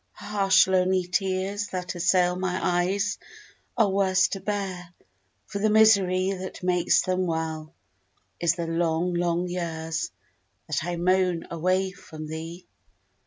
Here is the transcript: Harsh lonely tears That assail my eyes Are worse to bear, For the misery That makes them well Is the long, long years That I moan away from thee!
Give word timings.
Harsh 0.13 0.65
lonely 0.65 1.03
tears 1.03 1.67
That 1.67 1.93
assail 1.93 2.35
my 2.35 2.59
eyes 2.59 3.19
Are 3.77 3.87
worse 3.87 4.27
to 4.29 4.39
bear, 4.39 4.95
For 5.45 5.59
the 5.59 5.69
misery 5.69 6.31
That 6.31 6.63
makes 6.63 7.03
them 7.03 7.27
well 7.27 7.75
Is 8.39 8.55
the 8.55 8.65
long, 8.65 9.13
long 9.13 9.47
years 9.47 10.09
That 10.65 10.83
I 10.83 10.95
moan 10.95 11.45
away 11.51 11.91
from 11.91 12.25
thee! 12.25 12.65